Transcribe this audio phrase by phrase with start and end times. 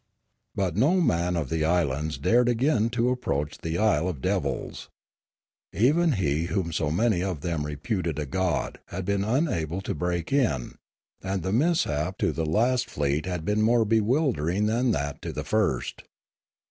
[0.55, 4.89] But no man of the islands dared again to approach the Isle of Devils.
[5.73, 10.33] Even he whom so many of them reputed a god had been unable to break
[10.33, 10.73] in;
[11.21, 12.31] and the mishap to.
[12.31, 16.01] the last fleet had been more bewildering than that to the first.